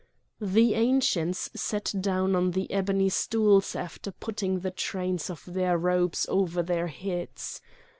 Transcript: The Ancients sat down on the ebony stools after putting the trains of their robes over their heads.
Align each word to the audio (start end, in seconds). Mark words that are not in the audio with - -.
The 0.41 0.73
Ancients 0.73 1.51
sat 1.53 1.93
down 2.01 2.35
on 2.35 2.49
the 2.53 2.71
ebony 2.71 3.07
stools 3.09 3.75
after 3.75 4.11
putting 4.11 4.61
the 4.61 4.71
trains 4.71 5.29
of 5.29 5.43
their 5.45 5.77
robes 5.77 6.25
over 6.27 6.63
their 6.63 6.87
heads. 6.87 7.61